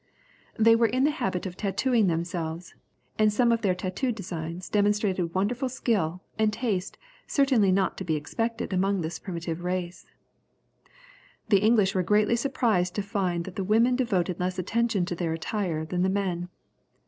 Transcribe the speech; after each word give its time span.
They 0.57 0.75
were 0.75 0.87
in 0.87 1.03
the 1.03 1.11
habit 1.11 1.45
of 1.45 1.55
tatooing 1.55 2.07
themselves, 2.07 2.73
and 3.19 3.31
some 3.31 3.51
of 3.51 3.61
their 3.61 3.75
tatoo 3.75 4.11
designs 4.11 4.67
demonstrated 4.67 5.35
wonderful 5.35 5.69
skill, 5.69 6.23
and 6.39 6.51
taste 6.51 6.97
certainly 7.27 7.71
not 7.71 7.97
to 7.99 8.03
be 8.03 8.15
expected 8.15 8.73
among 8.73 9.01
this 9.01 9.19
primitive 9.19 9.63
race. 9.63 10.07
The 11.49 11.59
English 11.61 11.93
were 11.93 12.01
greatly 12.01 12.35
surprised 12.35 12.95
to 12.95 13.03
find 13.03 13.45
that 13.45 13.57
the 13.57 13.63
women 13.63 13.95
devoted 13.95 14.39
less 14.39 14.57
attention 14.57 15.05
to 15.05 15.13
their 15.13 15.33
attire 15.33 15.85
than 15.85 16.01
the 16.01 16.09
men. 16.09 16.49